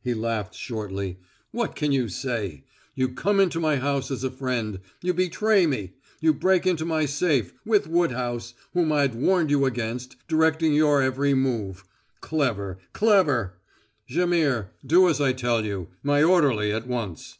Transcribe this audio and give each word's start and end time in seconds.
He 0.00 0.14
laughed 0.14 0.54
shortly. 0.54 1.18
"What 1.50 1.76
can 1.76 1.92
you 1.92 2.08
say? 2.08 2.64
You 2.94 3.10
come 3.10 3.38
into 3.38 3.60
my 3.60 3.76
house 3.76 4.10
as 4.10 4.24
a 4.24 4.30
friend 4.30 4.80
you 5.02 5.12
betray 5.12 5.66
me 5.66 5.92
you 6.18 6.32
break 6.32 6.66
into 6.66 6.86
my 6.86 7.04
safe 7.04 7.52
with 7.62 7.86
Woodhouse, 7.86 8.54
whom 8.72 8.90
I'd 8.90 9.14
warned 9.14 9.50
you 9.50 9.66
against, 9.66 10.16
directing 10.28 10.72
your 10.72 11.02
every 11.02 11.34
move. 11.34 11.84
Clever 12.22 12.78
clever! 12.94 13.58
Jaimihr, 14.08 14.70
do 14.82 15.10
as 15.10 15.20
I 15.20 15.34
tell 15.34 15.62
you. 15.62 15.88
My 16.02 16.22
orderly 16.22 16.72
at 16.72 16.86
once!" 16.86 17.36